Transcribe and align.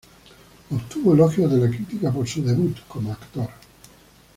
Obtuvo 0.71 1.13
elogios 1.13 1.51
de 1.51 1.59
la 1.59 1.69
crítica 1.69 2.11
por 2.11 2.27
su 2.27 2.41
debut 2.43 2.75
como 2.87 3.11
actor. 3.11 3.49